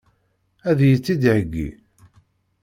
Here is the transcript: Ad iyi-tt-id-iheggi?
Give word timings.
Ad 0.69 0.79
iyi-tt-id-iheggi? 0.81 1.69